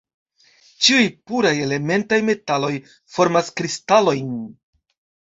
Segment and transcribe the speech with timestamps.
[0.85, 1.03] Ĉiuj
[1.33, 2.73] puraj elementaj metaloj
[3.19, 4.37] formas kristalojn.